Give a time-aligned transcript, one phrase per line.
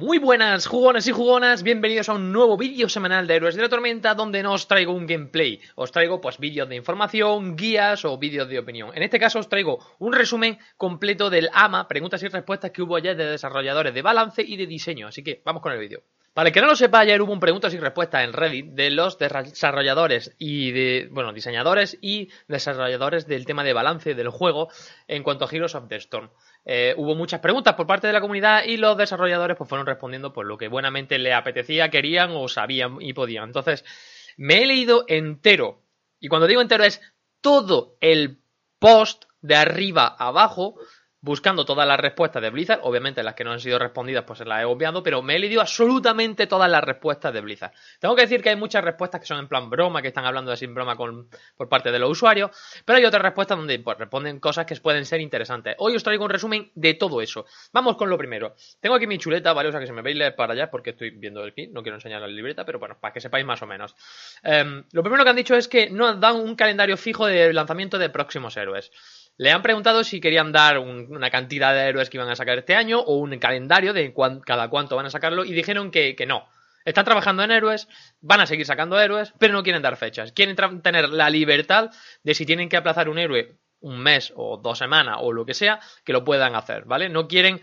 [0.00, 3.68] Muy buenas jugones y jugonas, bienvenidos a un nuevo vídeo semanal de Héroes de la
[3.68, 8.16] Tormenta donde no os traigo un gameplay, os traigo pues vídeos de información, guías o
[8.16, 8.92] vídeos de opinión.
[8.94, 12.94] En este caso os traigo un resumen completo del AMA, preguntas y respuestas que hubo
[12.94, 16.04] ayer de desarrolladores de balance y de diseño, así que vamos con el vídeo.
[16.38, 19.18] Para que no lo sepa, ayer hubo un preguntas y respuestas en Reddit de los
[19.18, 24.68] desarrolladores y de, bueno, diseñadores y desarrolladores del tema de balance del juego
[25.08, 26.30] en cuanto a Heroes of the Storm.
[26.64, 30.32] Eh, hubo muchas preguntas por parte de la comunidad y los desarrolladores pues fueron respondiendo
[30.32, 33.46] por lo que buenamente le apetecía, querían o sabían y podían.
[33.46, 33.84] Entonces,
[34.36, 35.82] me he leído entero,
[36.20, 37.00] y cuando digo entero es
[37.40, 38.38] todo el
[38.78, 40.76] post de arriba a abajo
[41.28, 44.62] buscando todas las respuestas de Blizzard, obviamente las que no han sido respondidas pues las
[44.62, 47.72] he obviado, pero me he leído absolutamente todas las respuestas de Blizzard.
[48.00, 50.50] Tengo que decir que hay muchas respuestas que son en plan broma, que están hablando
[50.50, 52.50] de sin broma con, por parte de los usuarios,
[52.84, 55.76] pero hay otras respuestas donde pues, responden cosas que pueden ser interesantes.
[55.78, 57.44] Hoy os traigo un resumen de todo eso.
[57.74, 58.54] Vamos con lo primero.
[58.80, 59.68] Tengo aquí mi chuleta, ¿vale?
[59.68, 62.22] O sea que se me veis para allá porque estoy viendo aquí, no quiero enseñar
[62.22, 63.94] la libreta, pero bueno, para que sepáis más o menos.
[64.42, 67.98] Em, lo primero que han dicho es que no dan un calendario fijo de lanzamiento
[67.98, 68.90] de próximos héroes.
[69.38, 72.74] Le han preguntado si querían dar una cantidad de héroes que iban a sacar este
[72.74, 74.12] año o un calendario de
[74.44, 76.48] cada cuánto van a sacarlo y dijeron que, que no.
[76.84, 77.88] Están trabajando en héroes,
[78.20, 80.32] van a seguir sacando héroes, pero no quieren dar fechas.
[80.32, 81.90] Quieren tener la libertad
[82.22, 85.54] de si tienen que aplazar un héroe un mes o dos semanas o lo que
[85.54, 87.08] sea, que lo puedan hacer, ¿vale?
[87.08, 87.60] No quieren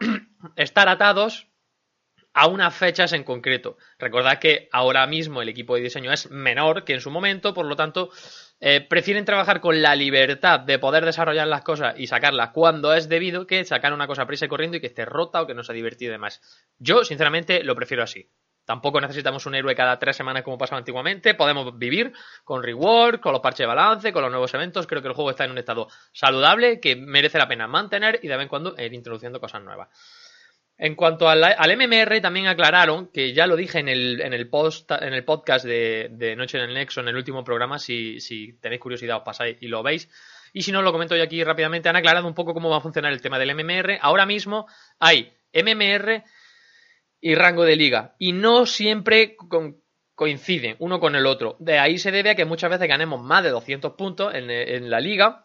[0.56, 1.46] estar atados
[2.34, 3.78] a unas fechas en concreto.
[3.98, 7.64] Recordad que ahora mismo el equipo de diseño es menor que en su momento, por
[7.64, 8.10] lo tanto,
[8.60, 13.08] eh, prefieren trabajar con la libertad de poder desarrollar las cosas y sacarlas cuando es
[13.08, 15.62] debido que sacar una cosa prisa y corriendo y que esté rota o que no
[15.62, 16.42] sea divertida y demás.
[16.78, 18.28] Yo, sinceramente, lo prefiero así.
[18.64, 21.34] Tampoco necesitamos un héroe cada tres semanas como pasaba antiguamente.
[21.34, 22.12] Podemos vivir
[22.44, 24.86] con reward, con los parches de balance, con los nuevos eventos.
[24.86, 28.28] Creo que el juego está en un estado saludable que merece la pena mantener y
[28.28, 29.90] de vez en cuando ir introduciendo cosas nuevas.
[30.76, 34.90] En cuanto al, MMR, también aclararon, que ya lo dije en el, en el, post,
[34.90, 38.80] en el podcast de, Noche en el Nexo, en el último programa, si, si tenéis
[38.80, 40.08] curiosidad os pasáis y lo veis.
[40.52, 41.88] Y si no, lo comento yo aquí rápidamente.
[41.88, 43.98] Han aclarado un poco cómo va a funcionar el tema del MMR.
[44.00, 44.66] Ahora mismo
[44.98, 46.24] hay MMR
[47.20, 48.14] y rango de liga.
[48.18, 49.36] Y no siempre
[50.14, 51.56] coinciden uno con el otro.
[51.60, 54.90] De ahí se debe a que muchas veces ganemos más de 200 puntos en, en
[54.90, 55.43] la liga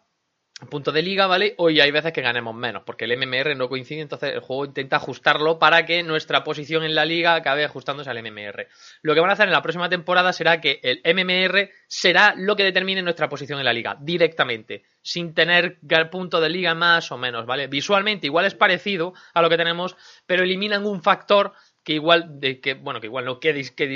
[0.67, 1.55] punto de liga, ¿vale?
[1.57, 4.97] Hoy hay veces que ganemos menos, porque el MMR no coincide, entonces el juego intenta
[4.97, 8.67] ajustarlo para que nuestra posición en la liga acabe ajustándose al MMR.
[9.01, 12.55] Lo que van a hacer en la próxima temporada será que el MMR será lo
[12.55, 15.79] que determine nuestra posición en la liga, directamente, sin tener
[16.11, 17.67] punto de liga más o menos, ¿vale?
[17.67, 21.53] Visualmente igual es parecido a lo que tenemos, pero eliminan un factor
[21.83, 23.87] que igual, de que, bueno, que igual no, que, que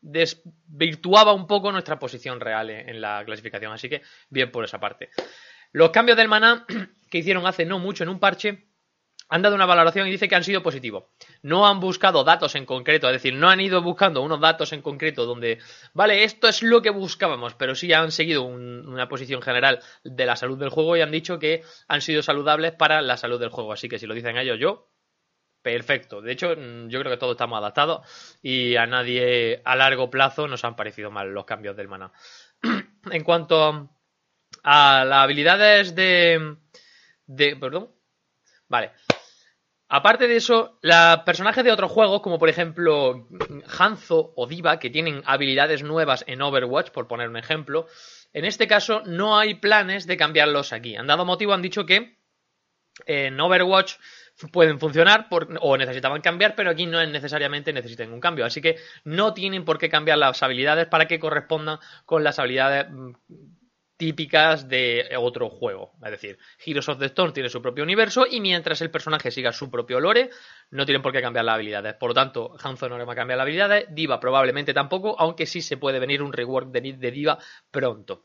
[0.00, 5.10] desvirtuaba un poco nuestra posición real en la clasificación, así que bien por esa parte.
[5.72, 6.66] Los cambios del maná
[7.10, 8.68] que hicieron hace no mucho en un parche
[9.30, 11.04] han dado una valoración y dice que han sido positivos.
[11.42, 14.80] No han buscado datos en concreto, es decir, no han ido buscando unos datos en
[14.80, 15.58] concreto donde,
[15.92, 20.36] vale, esto es lo que buscábamos, pero sí han seguido una posición general de la
[20.36, 23.72] salud del juego y han dicho que han sido saludables para la salud del juego.
[23.72, 24.88] Así que si lo dicen ellos, yo,
[25.62, 26.20] perfecto.
[26.20, 30.48] De hecho, mm, yo creo que todos estamos adaptados y a nadie a largo plazo
[30.48, 32.12] nos han parecido mal los cambios del maná.
[33.10, 33.90] en cuanto
[34.62, 36.56] a las habilidades de,
[37.26, 37.56] de...
[37.56, 37.90] Perdón.
[38.68, 38.92] Vale.
[39.90, 43.26] Aparte de eso, los personajes de otros juegos, como por ejemplo
[43.78, 47.86] Hanzo o Diva, que tienen habilidades nuevas en Overwatch, por poner un ejemplo,
[48.34, 50.96] en este caso no hay planes de cambiarlos aquí.
[50.96, 52.18] Han dado motivo, han dicho que
[53.06, 53.94] en Overwatch
[54.46, 55.28] pueden funcionar
[55.60, 58.44] o necesitaban cambiar, pero aquí no es necesariamente necesiten un cambio.
[58.44, 62.90] Así que no tienen por qué cambiar las habilidades para que correspondan con las habilidades
[62.90, 63.12] mm,
[63.98, 65.92] típicas de otro juego.
[66.04, 69.52] Es decir, Heroes of the Storm tiene su propio universo y mientras el personaje siga
[69.52, 70.30] su propio lore,
[70.70, 71.94] no tienen por qué cambiar las habilidades.
[71.94, 75.60] Por lo tanto, Hanzo no va a cambiar las habilidades, Diva probablemente tampoco, aunque sí
[75.60, 77.38] se puede venir un rework de, Diva
[77.72, 78.22] pronto.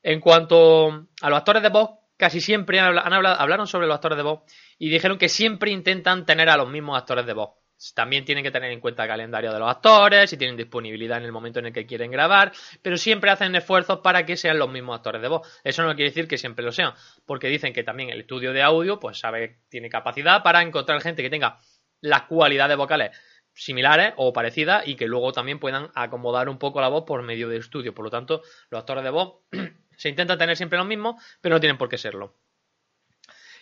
[0.00, 4.16] En cuanto a los actores de voz, casi siempre han hablado, hablaron sobre los actores
[4.16, 4.40] de voz
[4.78, 7.50] y dijeron que siempre intentan tener a los mismos actores de voz.
[7.94, 11.24] También tienen que tener en cuenta el calendario de los actores, si tienen disponibilidad en
[11.24, 14.70] el momento en el que quieren grabar, pero siempre hacen esfuerzos para que sean los
[14.70, 15.60] mismos actores de voz.
[15.64, 16.94] Eso no quiere decir que siempre lo sean,
[17.26, 21.22] porque dicen que también el estudio de audio, pues sabe, tiene capacidad para encontrar gente
[21.22, 21.58] que tenga
[22.00, 23.10] las cualidades vocales
[23.54, 27.48] similares o parecidas y que luego también puedan acomodar un poco la voz por medio
[27.48, 27.94] de estudio.
[27.94, 29.42] Por lo tanto, los actores de voz
[29.96, 32.36] se intentan tener siempre los mismos, pero no tienen por qué serlo.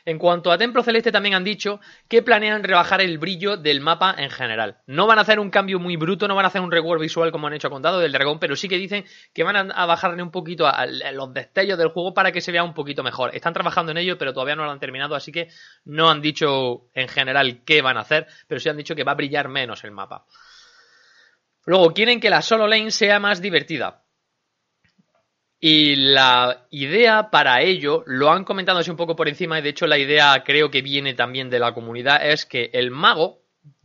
[0.05, 4.15] En cuanto a Templo Celeste también han dicho que planean rebajar el brillo del mapa
[4.19, 4.79] en general.
[4.87, 7.31] No van a hacer un cambio muy bruto, no van a hacer un rework visual
[7.31, 10.33] como han hecho contado del dragón, pero sí que dicen que van a bajarle un
[10.33, 13.35] poquito a, los destellos del juego para que se vea un poquito mejor.
[13.35, 15.49] Están trabajando en ello, pero todavía no lo han terminado, así que
[15.85, 19.13] no han dicho en general qué van a hacer, pero sí han dicho que va
[19.13, 20.27] a brillar menos el mapa.
[21.65, 24.02] Luego, quieren que la solo lane sea más divertida.
[25.65, 29.69] Y la idea para ello, lo han comentado así un poco por encima, y de
[29.69, 33.43] hecho la idea creo que viene también de la comunidad, es que el mago,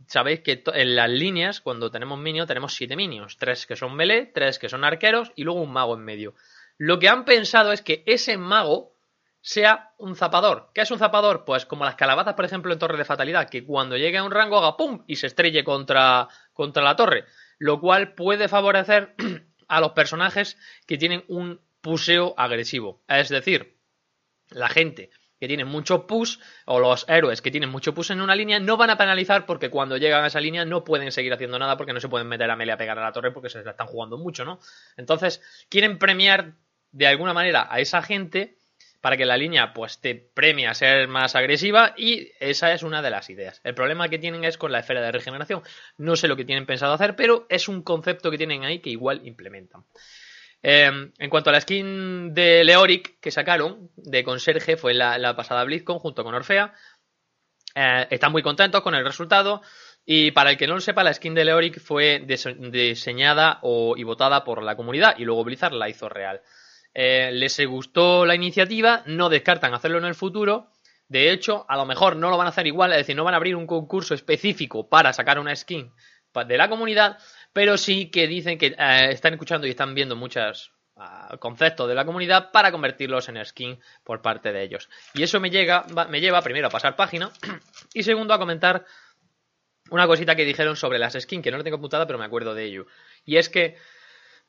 [0.08, 4.26] sabéis que en las líneas, cuando tenemos minions, tenemos siete minions, tres que son melee,
[4.26, 6.34] tres que son arqueros y luego un mago en medio.
[6.78, 8.96] Lo que han pensado es que ese mago
[9.40, 10.70] sea un zapador.
[10.74, 11.44] ¿Qué es un zapador?
[11.44, 14.32] Pues como las calabazas, por ejemplo, en Torre de Fatalidad, que cuando llegue a un
[14.32, 15.04] rango haga ¡pum!
[15.06, 17.24] y se estrelle contra, contra la torre.
[17.58, 19.14] Lo cual puede favorecer
[19.68, 23.02] a los personajes que tienen un puseo agresivo.
[23.08, 23.76] Es decir,
[24.50, 25.10] la gente
[25.40, 28.76] que tiene mucho push o los héroes que tienen mucho push en una línea no
[28.76, 31.92] van a penalizar porque cuando llegan a esa línea no pueden seguir haciendo nada porque
[31.92, 33.86] no se pueden meter a melee a pegar a la torre porque se la están
[33.86, 34.58] jugando mucho, ¿no?
[34.96, 36.54] Entonces, quieren premiar
[36.90, 38.56] de alguna manera a esa gente
[39.00, 43.00] para que la línea pues te premie a ser más agresiva y esa es una
[43.00, 43.60] de las ideas.
[43.62, 45.62] El problema que tienen es con la esfera de regeneración.
[45.98, 48.90] No sé lo que tienen pensado hacer, pero es un concepto que tienen ahí que
[48.90, 49.84] igual implementan.
[50.62, 55.64] Em, en cuanto a la skin de Leoric que sacaron, de conserje, fue la, pasada
[55.64, 56.74] BlizzCon junto con Orfea.
[57.74, 59.62] Eh, están muy contentos con el resultado.
[60.04, 63.60] Y para el que no lo sepa, la skin de Leoric fue diseñada
[63.96, 66.40] y votada por la comunidad y luego Blizzard la hizo real.
[66.94, 70.70] Eh, les gustó la iniciativa, no descartan hacerlo en el futuro.
[71.08, 73.34] De hecho, a lo mejor no lo van a hacer igual, es decir, no van
[73.34, 75.92] a abrir un concurso específico para sacar una skin
[76.46, 77.18] de la comunidad,
[77.52, 81.94] pero sí que dicen que eh, están escuchando y están viendo muchos ah, conceptos de
[81.94, 84.88] la comunidad para convertirlos en skin por parte de ellos.
[85.14, 87.30] Y eso me, llega, me lleva primero a pasar página
[87.94, 88.84] y segundo a comentar
[89.90, 92.54] una cosita que dijeron sobre las skins, que no lo tengo apuntada, pero me acuerdo
[92.54, 92.86] de ello.
[93.24, 93.76] Y es que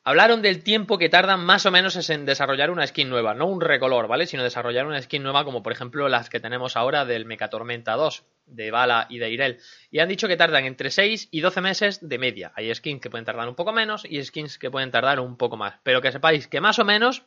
[0.06, 3.60] Hablaron del tiempo que tardan más o menos en desarrollar una skin nueva, no un
[3.60, 4.25] recolor, ¿vale?
[4.28, 8.24] Sino desarrollar una skin nueva como por ejemplo las que tenemos ahora del Mecatormenta 2,
[8.46, 9.60] de Bala y de Irel.
[9.92, 12.54] Y han dicho que tardan entre 6 y 12 meses de media.
[12.56, 15.57] Hay skins que pueden tardar un poco menos y skins que pueden tardar un poco
[15.57, 15.75] más.
[15.84, 17.24] Pero que sepáis que más o menos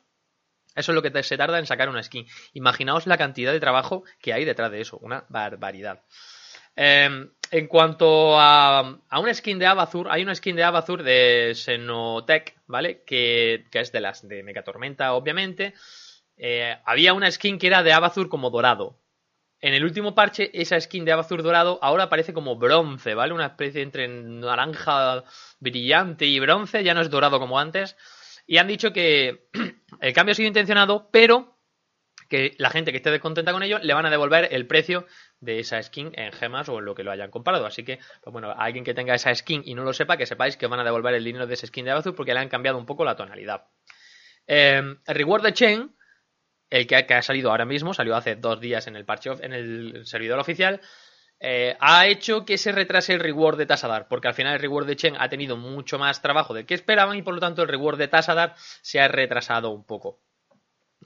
[0.75, 2.27] eso es lo que se tarda en sacar una skin.
[2.55, 6.01] Imaginaos la cantidad de trabajo que hay detrás de eso, una barbaridad.
[6.77, 11.53] Em, en cuanto a, a una skin de Abazur, hay una skin de Abazur de
[11.55, 13.03] Xenotech, ¿vale?
[13.05, 15.75] Que, es de las de Megatormenta, obviamente.
[16.37, 18.99] Eh, había una skin que era de Abazur como dorado.
[19.61, 23.35] En el último parche, esa skin de Abazur dorado ahora aparece como bronce, ¿vale?
[23.35, 25.23] Una especie entre naranja
[25.61, 27.97] brillante y bronce, ya no es dorado como antes.
[28.47, 29.49] Y han dicho que
[30.01, 31.52] el cambio ha sido intencionado, pero
[32.33, 35.05] que la gente que esté descontenta con ello le van a devolver el precio
[35.39, 37.67] de esa skin en gemas o en lo que lo hayan comprado.
[37.67, 40.57] Así que, pues bueno, alguien que tenga esa skin y no lo sepa, que sepáis
[40.57, 42.79] que van a devolver el dinero de esa skin de Abazur porque le han cambiado
[42.79, 43.67] un poco la tonalidad.
[44.47, 45.95] El Reward de Chain,
[46.71, 50.07] el que ha, salido ahora mismo, salió hace dos días en el parche en el
[50.07, 50.81] servidor oficial,
[51.39, 54.87] eh, ha hecho que se retrase el reward de Tasadar, porque al final el reward
[54.87, 57.69] de Chen ha tenido mucho más trabajo del que esperaban y por lo tanto el
[57.69, 60.21] reward de Tasadar se ha retrasado un poco.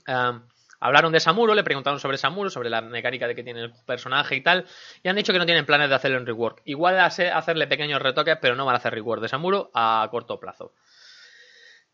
[0.05, 0.41] Em,
[0.79, 4.35] Hablaron de Samuro, le preguntaron sobre Samuro, sobre la mecánica de que tiene el personaje
[4.35, 4.65] y tal,
[5.01, 6.61] y han dicho que no tienen planes de hacerlo en rework.
[6.65, 10.73] Igual hacerle pequeños retoques, pero no van a hacer rework de Samuro a corto plazo.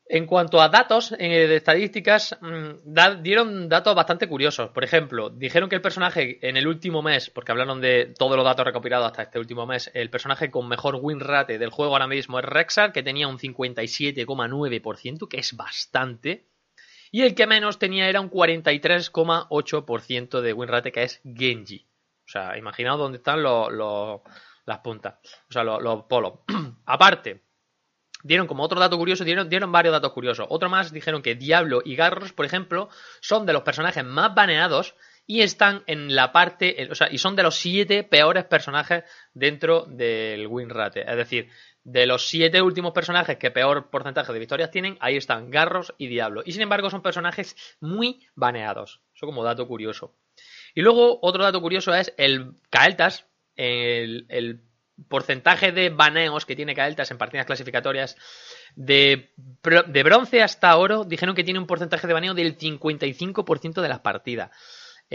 [0.05, 4.69] En cuanto a datos eh, de estadísticas, mm, dieron datos bastante curiosos.
[4.71, 8.43] Por ejemplo, dijeron que el personaje en el último mes, porque hablaron de todos los
[8.43, 12.07] datos recopilados hasta este último mes, el personaje con mejor win rate del juego ahora
[12.07, 16.47] mismo es Rexar, que tenía un 57,9%, que es bastante.
[17.13, 21.85] Y el que menos tenía era un 43,8% de win rate, que es Genji.
[22.25, 25.19] O sea, imaginaos dónde están las puntas.
[25.47, 26.39] O sea, los, polos.
[26.87, 27.43] Aparte,
[28.23, 30.47] dieron como otro dato curioso, dieron, varios datos curiosos.
[30.49, 32.89] Otro más dijeron que Diablo y Garros, por ejemplo,
[33.21, 34.95] son de los personajes más baneados
[35.27, 39.03] y están en la parte, o sea, y son de los siete peores personajes
[39.35, 41.07] dentro del win rate.
[41.07, 41.51] Es decir,
[41.83, 46.07] de los siete últimos personajes que peor porcentaje de victorias tienen, ahí están Garros y
[46.07, 46.41] Diablo.
[46.45, 49.01] Y sin embargo son personajes muy baneados.
[49.15, 50.15] Eso como dato curioso.
[50.73, 54.61] Y luego otro dato curioso es el Kael'thas, el,
[55.09, 58.15] porcentaje de baneos que tiene Kael'thas en partidas clasificatorias
[58.75, 59.33] de,
[59.87, 63.99] de, bronce hasta oro, dijeron que tiene un porcentaje de baneo del 55% de las
[63.99, 64.51] partidas.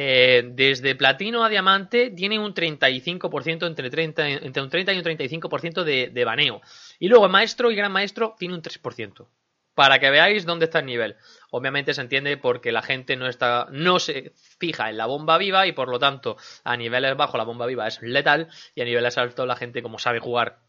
[0.01, 5.05] Eh, desde platino a diamante tiene un 35%, entre, 30, entre un 30 y un
[5.05, 6.61] 35% de, de baneo.
[7.01, 9.27] Y luego maestro y gran maestro tiene un 3%.
[9.75, 11.17] Para que veáis dónde está el nivel.
[11.51, 15.67] Obviamente se entiende porque la gente no está, no se fija en la bomba viva
[15.67, 19.19] y por lo tanto a niveles bajos la bomba viva es letal y a niveles
[19.19, 20.61] altos la gente como sabe jugar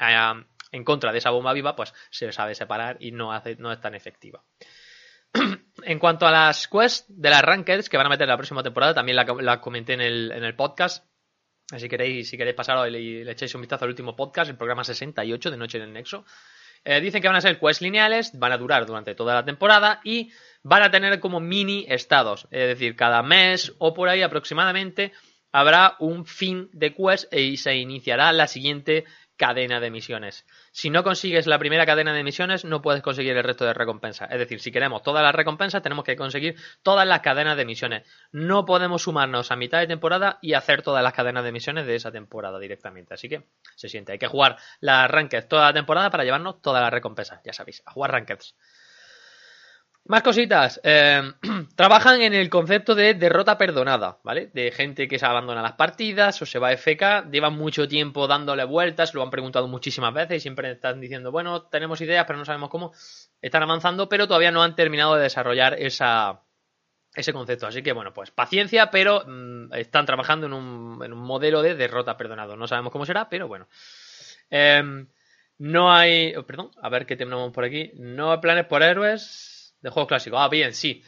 [0.00, 3.70] eh, en contra de esa bomba viva pues se sabe separar y no, hace, no
[3.70, 4.42] es tan efectiva.
[5.84, 8.94] en cuanto a las quests de las rankeds que van a meter la próxima temporada,
[8.94, 11.06] también la, comenté en el, podcast.
[11.76, 14.84] Si queréis, si queréis pasar y le, echéis un vistazo al último podcast, el programa
[14.84, 16.24] 68 de Noche en el Nexo.
[16.84, 20.00] Eh, dicen que van a ser quests lineales, van a durar durante toda la temporada
[20.02, 22.48] y van a tener como mini estados.
[22.50, 25.12] Es decir, cada mes o por ahí aproximadamente
[25.52, 29.04] habrá un fin de quest y se iniciará la siguiente
[29.42, 30.46] cadena de misiones.
[30.70, 34.30] Si no consigues la primera cadena de misiones, no puedes conseguir el resto de recompensas.
[34.30, 38.06] Es decir, si queremos todas las recompensas, tenemos que conseguir todas las cadenas de misiones.
[38.30, 41.96] No podemos sumarnos a mitad de temporada y hacer todas las cadenas de misiones de
[41.96, 43.14] esa temporada directamente.
[43.14, 44.12] Así que se siente.
[44.12, 47.40] Hay que jugar las rankeds toda la temporada para llevarnos todas las recompensas.
[47.44, 48.54] Ya sabéis, a jugar rankeds.
[50.04, 50.80] Más cositas.
[50.82, 51.22] Eh,
[51.76, 54.50] trabajan en el concepto de derrota perdonada, ¿vale?
[54.52, 58.26] De gente que se abandona las partidas o se va a FK, llevan mucho tiempo
[58.26, 62.38] dándole vueltas, lo han preguntado muchísimas veces y siempre están diciendo, bueno, tenemos ideas, pero
[62.38, 62.92] no sabemos cómo.
[63.40, 66.42] Están avanzando, pero todavía no han terminado de desarrollar esa,
[67.14, 67.68] ese concepto.
[67.68, 71.76] Así que, bueno, pues paciencia, pero mm, están trabajando en un, en un, modelo de
[71.76, 72.56] derrota perdonado.
[72.56, 73.68] No sabemos cómo será, pero bueno.
[74.50, 75.06] Em,
[75.58, 76.34] no hay.
[76.34, 77.92] Oh, perdón, a ver qué tenemos por aquí.
[77.94, 80.40] No hay planes por héroes de juegos clásicos.
[80.40, 81.02] Ah, bien, sí.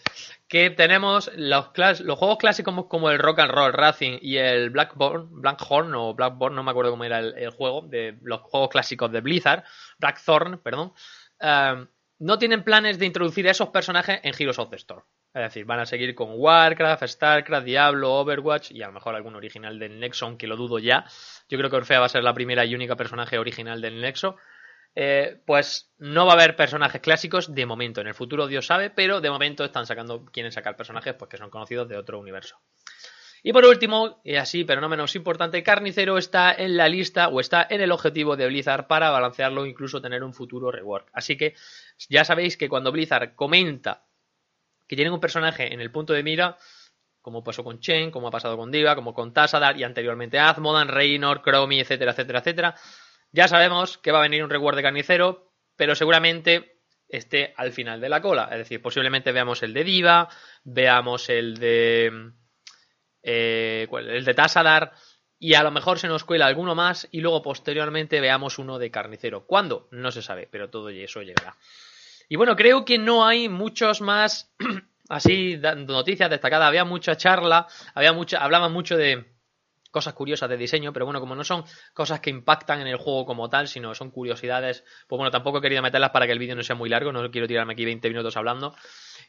[0.49, 5.41] Que tenemos los, los juegos clásicos como el Rock and Roll Racing y el Blackborn,
[5.41, 9.21] Blackhorn o Blackborn, no me acuerdo cómo era el, juego, de los juegos clásicos de
[9.21, 9.65] Blizzard,
[9.99, 10.93] Blackthorn, perdón,
[11.41, 11.87] eh,
[12.19, 15.03] no tienen planes de introducir esos personajes en Heroes of the Storm.
[15.35, 19.35] Es decir, van a seguir con Warcraft, Starcraft, Diablo, Overwatch y a lo mejor algún
[19.35, 21.05] original del Nexo, aunque lo dudo ya.
[21.49, 24.37] Yo creo que Orfea va a ser la primera y única personaje original del Nexo.
[24.97, 28.01] Eh, pues no va a haber personajes clásicos de momento.
[28.01, 31.37] En el futuro Dios sabe, pero de momento están sacando, quieren sacar personajes pues, que
[31.37, 32.61] son conocidos de otro universo.
[33.47, 37.41] Y por último, y así, pero no menos importante, Carnicero está en la lista o
[37.41, 41.11] está en el objetivo de Blizzard para balancearlo o incluso tener un futuro rework.
[41.13, 41.55] Así que
[42.09, 44.07] ya sabéis que cuando Blizzard comenta
[44.87, 46.57] que tienen un personaje en el punto de mira,
[47.21, 50.89] como pasó con Chen, como ha pasado con Diva, como con Tassadar y anteriormente Azmodan,
[50.89, 52.75] Reynor, Chromie, etcétera, etcétera, etcétera,
[53.35, 58.01] ya sabemos que va a venir un reward de carnicero, pero seguramente esté al final
[58.01, 58.49] de la cola.
[58.53, 60.29] Es decir, posiblemente veamos el de Diva,
[60.63, 62.31] veamos el de.
[63.25, 64.93] Eh, el de Tassadar,
[65.37, 68.93] y a lo mejor se nos cuela alguno más, y luego posteriormente veamos uno de
[68.93, 69.47] carnicero.
[69.47, 69.89] ¿Cuándo?
[69.91, 71.57] No se sabe, pero todo eso llegará.
[72.29, 74.55] Y bueno, creo que no hay muchos más.
[75.09, 76.69] así, noticias destacadas.
[76.69, 79.34] Había mucha charla, había mucha, hablaban mucho de
[79.95, 83.25] cosas curiosas de diseño, pero bueno, como no son cosas que impactan en el juego
[83.25, 86.57] como tal, sino son curiosidades, pues bueno, tampoco he querido meterlas para que el vídeo
[86.57, 88.75] no sea muy largo, no quiero tirarme aquí 20 minutos hablando.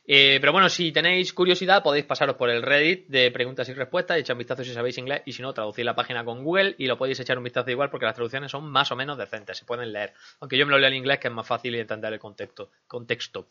[0.08, 4.18] Eh, pero bueno, si tenéis curiosidad, podéis pasaros por el Reddit de preguntas y respuestas,
[4.18, 6.88] echar un vistazo si sabéis inglés, y si no, traducir la página con Google y
[6.88, 9.66] lo podéis echar un vistazo igual porque las traducciones son más o menos decentes, se
[9.66, 10.14] pueden leer.
[10.40, 12.72] Aunque yo me lo leo en inglés, que es más fácil entender el contexto.
[12.88, 13.48] contexto.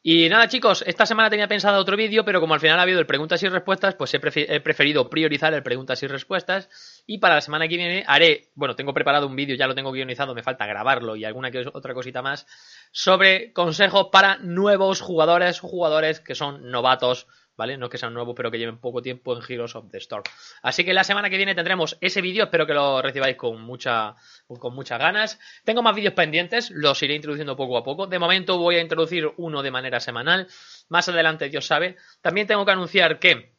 [0.00, 3.00] Y nada, chicos, esta semana tenía pensado otro vídeo, pero como al final ha habido
[3.00, 4.20] el preguntas y respuestas, pues he,
[4.60, 7.02] preferido priorizar el preguntas y respuestas.
[7.04, 9.90] Y para la semana que viene haré, bueno, tengo preparado un vídeo, ya lo tengo
[9.90, 12.46] guionizado, me falta grabarlo y alguna otra cosita más,
[12.92, 17.26] sobre consejos para nuevos jugadores jugadores que son novatos
[17.58, 17.76] ¿vale?
[17.76, 20.22] No que sean nuevos, pero que lleven poco tiempo en Heroes of the Storm.
[20.62, 24.14] Así que la semana que viene tendremos ese vídeo, espero que lo recibáis con, mucha,
[24.46, 25.40] con muchas ganas.
[25.64, 28.06] Tengo más vídeos pendientes, los iré introduciendo poco a poco.
[28.06, 30.46] De momento voy a introducir uno de manera semanal.
[30.88, 31.96] Más adelante, Dios sabe.
[32.22, 33.56] También tengo que anunciar que,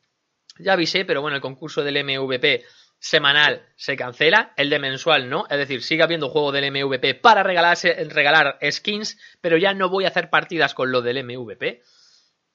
[0.58, 2.64] ya avisé, pero bueno, el concurso del MVP
[3.00, 7.44] semanal se cancela, el de mensual no, es decir, sigue habiendo juego del MVP para
[7.44, 11.82] regalarse, regalar skins, pero ya no voy a hacer partidas con lo del MVP.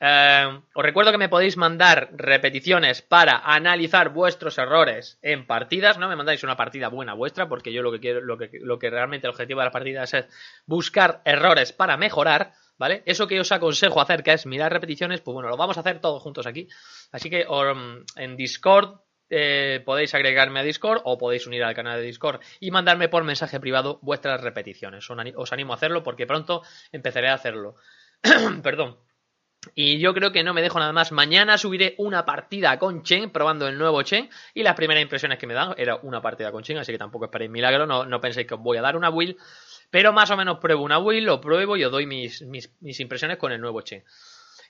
[0.06, 5.96] Eh, os recuerdo que me podéis mandar repeticiones para analizar vuestros errores en partidas.
[5.96, 8.78] No me mandáis una partida buena vuestra, porque yo lo que quiero, lo que, lo
[8.78, 10.26] que realmente el objetivo de las partidas es
[10.66, 12.52] buscar errores para mejorar.
[12.76, 13.04] ¿Vale?
[13.06, 16.00] Eso que os aconsejo hacer, que es mirar repeticiones, pues bueno, lo vamos a hacer
[16.00, 16.66] todos juntos aquí.
[17.12, 17.46] Así que
[18.16, 18.98] en Discord
[19.30, 23.22] eh, podéis agregarme a Discord o podéis unir al canal de Discord y mandarme por
[23.22, 25.08] mensaje privado vuestras repeticiones.
[25.08, 27.76] Os animo a hacerlo porque pronto empezaré a hacerlo.
[28.64, 28.98] Perdón.
[29.74, 31.12] Y yo creo que no me dejo nada más.
[31.12, 34.28] Mañana subiré una partida con Chen, probando el nuevo Chen.
[34.54, 37.26] Y las primeras impresiones que me dan era una partida con Chen, así que tampoco
[37.26, 37.86] esperéis milagro.
[37.86, 39.36] No, no penséis que os voy a dar una will.
[39.90, 43.00] Pero más o menos pruebo una will, lo pruebo y os doy mis, mis, mis
[43.00, 44.04] impresiones con el nuevo Chen.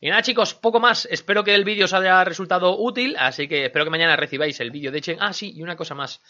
[0.01, 1.07] Y nada, chicos, poco más.
[1.11, 4.71] Espero que el vídeo os haya resultado útil, así que espero que mañana recibáis el
[4.71, 5.19] vídeo de Chen.
[5.21, 6.21] Ah, sí, y una cosa más.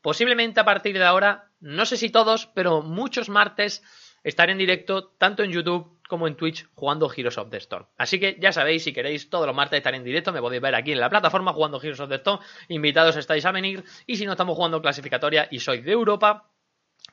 [0.00, 3.82] Posiblemente a partir de ahora, no sé si todos, pero muchos martes
[4.22, 7.86] estaré en directo, tanto en YouTube como en Twitch, jugando Heroes of the Storm.
[7.96, 10.74] Así que ya sabéis, si queréis, todos los martes estar en directo, me podéis ver
[10.74, 12.40] aquí en la plataforma jugando Heroes of the Storm.
[12.68, 13.84] Invitados estáis a venir.
[14.06, 16.48] Y si no estamos jugando clasificatoria y sois de Europa,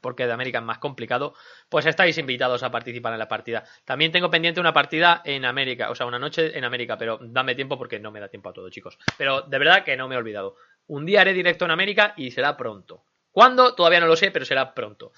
[0.01, 1.33] porque de América es más complicado,
[1.69, 3.63] pues estáis invitados a participar en la partida.
[3.85, 7.55] También tengo pendiente una partida en América, o sea, una noche en América, pero dame
[7.55, 8.97] tiempo porque no me da tiempo a todo, chicos.
[9.17, 10.55] Pero de verdad que no me he olvidado.
[10.87, 13.03] Un día haré directo en América y será pronto.
[13.31, 13.75] ¿Cuándo?
[13.75, 15.11] Todavía no lo sé, pero será pronto.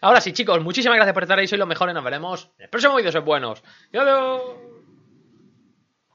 [0.00, 2.70] Ahora sí, chicos, muchísimas gracias por estar ahí, sois los mejores, nos veremos en el
[2.70, 3.62] próximo vídeo, sois buenos.
[3.92, 4.73] ¡Adiós!